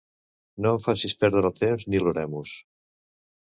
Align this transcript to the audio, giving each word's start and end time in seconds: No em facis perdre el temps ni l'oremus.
No 0.65 0.71
em 0.77 0.79
facis 0.85 1.15
perdre 1.25 1.43
el 1.49 1.53
temps 1.59 1.85
ni 1.91 2.01
l'oremus. 2.05 2.57